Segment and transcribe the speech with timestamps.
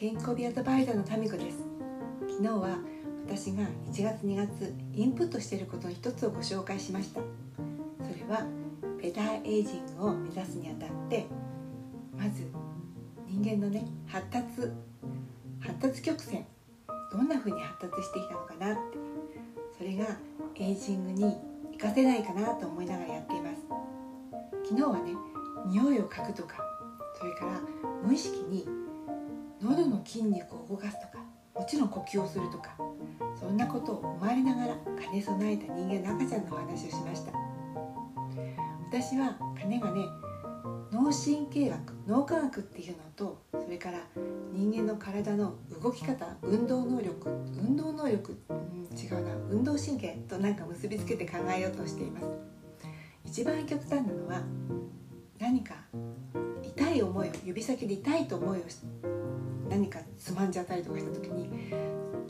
[0.00, 1.58] 健康美アドバイザーのタミコです。
[2.26, 2.78] 昨日は
[3.26, 7.20] 私が1月2月インプットしていることの一つをご紹介しました。
[7.20, 8.46] それは
[8.98, 11.26] ベターエイジングを目指すにあたって
[12.16, 12.46] まず
[13.28, 14.72] 人間のね発達
[15.60, 16.46] 発達曲線
[17.12, 18.80] どんな風に発達してきたのかなって。
[19.76, 20.16] それが
[20.54, 21.36] エイジングに
[21.72, 23.56] 活かせないかなと思いながらやっています。
[24.64, 25.12] 昨日はね
[25.66, 26.56] 匂いを嗅ぐとか
[27.18, 27.60] それから
[28.02, 28.66] 無意識に
[29.62, 31.24] 喉の筋肉を動かすとか
[31.54, 32.76] もちろん呼吸をするとか
[33.38, 37.32] そんなことを思われながら兼ね備えた人間の赤ちゃんのお話をしました。
[38.90, 40.04] 私は金がね
[40.90, 44.00] 脳神経学脳科学っていうのとそれから
[44.52, 52.26] 人間の体の動き方運動能力運動能力、うん、違うな運動神経となんか結びつけて考えようとしています。
[53.24, 54.42] 一番極端なのは
[55.38, 55.74] 何か
[56.64, 58.78] 痛い思いを指先で痛いと思いをし
[59.70, 61.48] 何かつまんじゃったりとかした時に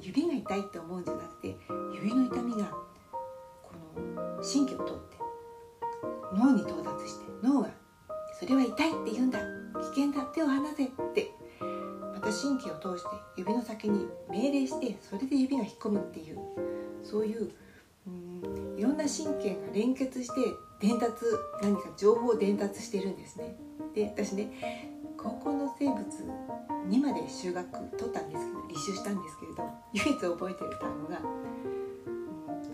[0.00, 1.56] 指が痛いって思うんじゃなくて
[1.94, 2.70] 指の痛みが
[3.62, 5.16] この神経を通って
[6.34, 7.70] 脳に到達して脳が
[8.38, 9.38] それは痛いって言うんだ
[9.80, 11.30] 危険だ手を離せって
[11.61, 16.38] また神経を通して指の先に命令してそれで指が引っ込むっていう
[17.02, 20.34] そういうういろんな神経が連結して
[20.80, 21.14] 伝達
[21.62, 23.56] 何か情報を伝達してるんですね。
[23.94, 26.04] で私ね高校の生物
[26.86, 31.20] にまで修学取ったんですけど履修したんですけれど唯一覚えてる単語が、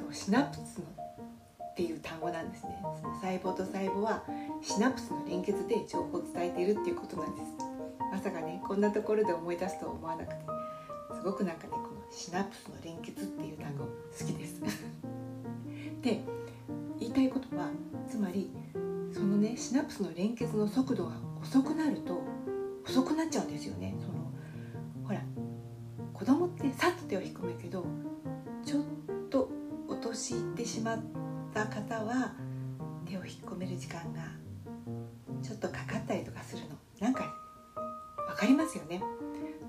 [0.06, 2.82] うん、シナプスのっていう単語なんですね。
[3.02, 4.22] その細胞と細胞は
[4.62, 7.48] シナプスの連結で情報を伝えているっていうことなんです。
[8.10, 10.40] まさかねこんなところで思い出すと思わなくて
[11.14, 13.90] すごくなんかねこのシナプスの連結っていう単語好
[14.24, 14.62] きです。
[16.00, 16.24] で
[16.98, 17.68] 言いたいことは
[18.08, 18.50] つまり
[19.12, 22.22] そのねシナプスの連結の速度が遅くなると
[22.88, 23.94] 遅くなっちゃうんですよね。
[24.00, 24.32] その
[25.04, 25.20] ほら
[26.12, 27.84] 子供ってさっと手を引っ込むけど
[28.64, 28.82] ちょっ
[29.30, 29.50] と
[29.88, 31.00] 落としてしまっ
[31.52, 32.32] た方は
[33.04, 34.22] 手を引っ込める時間が
[35.42, 36.76] ちょっとかかったりとかするの。
[37.00, 37.34] なんか
[38.28, 39.02] 分かりますよね。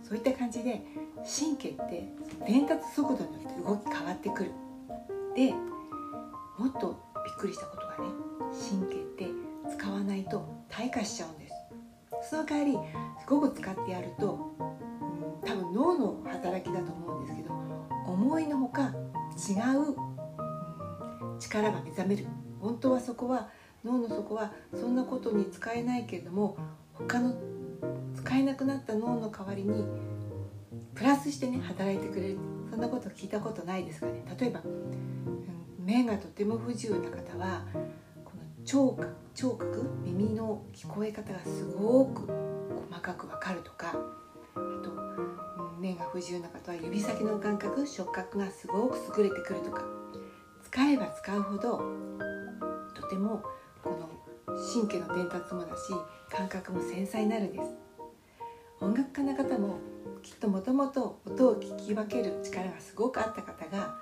[0.03, 0.81] そういった感じで
[1.17, 2.07] 神経って
[2.47, 4.51] 伝達速度によって動き変わってくる。
[5.35, 5.53] で
[6.57, 8.09] もっとびっくりしたことがね
[8.51, 9.27] 神経って
[9.75, 11.46] 使わないと退化しちゃうんです。
[12.29, 12.77] その代わり
[13.19, 17.53] すごく使ってやると、うん、多分脳の働きだと思うんですけど
[18.05, 18.93] 思いのほか
[19.49, 19.95] 違う、
[21.31, 22.25] うん、力が目覚める。
[22.59, 23.49] 本当はそこは
[23.85, 26.57] 脳の底はそんなことに使えないけれども
[26.93, 27.35] 他の
[28.15, 29.85] 使えなくなった脳の代わりに
[30.95, 32.37] プラスしてね働いてくれる。
[32.69, 34.23] そんなこと聞いたことないですかね。
[34.39, 34.61] 例えば、
[35.79, 37.63] 目がとても不自由な方は
[38.67, 39.89] 聴覚聴覚？
[40.03, 42.27] 耳の聞こえ方がすごく
[42.89, 43.95] 細かくわかるとか
[44.55, 44.91] あと
[45.79, 49.85] 目が不自由な方は指先の感覚触覚がすごく優れてくるとか。
[50.63, 51.81] 使えば使うほど
[52.93, 53.41] とても
[53.81, 54.09] この
[54.73, 55.93] 神経の伝達もだし
[56.29, 57.69] 感覚も繊細になるんです。
[58.81, 59.79] 音楽家の方も
[60.21, 63.95] きっともともと音を聞き分ける力がすごくあった方が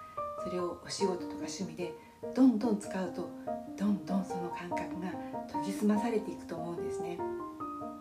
[0.44, 1.94] それをお仕事とか趣味で
[2.34, 3.30] どんどん使うと
[3.78, 5.12] どんどんその感覚が
[5.52, 7.18] 研ぎ澄まされていくと思うんですね。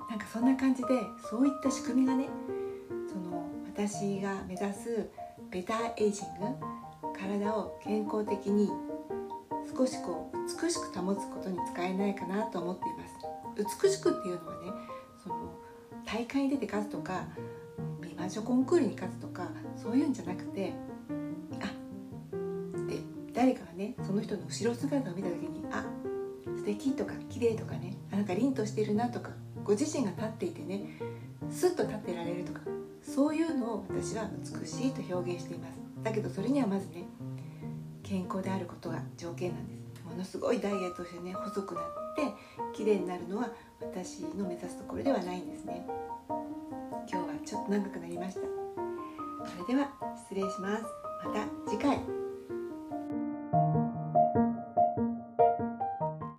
[0.09, 0.89] なんかそんな感じで
[1.29, 2.29] そういった仕組みがね
[3.09, 5.11] その私が目指す
[5.51, 6.75] ベターエイジング
[7.19, 8.71] 体を健康的に
[9.77, 13.15] 少しこう美しく保つことに使えないかなと思っています。
[13.83, 14.73] 美しくっていうのはね
[15.23, 15.53] その
[16.05, 17.25] 大会に出て勝つとか
[18.01, 20.94] 美魔女コンクールに勝つとかそういうんじゃなくてあって
[23.35, 25.85] 誰かがねその人の後ろ姿を見た時にあ
[26.57, 29.31] 素敵とか綺麗とかねあなんか凛としてるなとか
[29.65, 30.87] ご自身が立っていてね
[31.51, 32.61] スッと立ってられるとか
[33.03, 35.73] そういうのを私は美しいと表現しています。
[36.03, 37.05] だけどそれにはまずね
[38.03, 40.05] 健康であることが条件なんです。
[40.05, 41.85] ものすごいダイエットしてね細くなっ
[42.17, 42.23] て
[42.75, 43.51] 綺麗になるのは
[43.81, 45.87] 私の目指すところではないんですね。
[47.11, 48.41] 今日はちょっと長くなりました。
[48.41, 49.91] それでは
[50.31, 50.85] 失礼します。
[51.25, 52.24] また次回。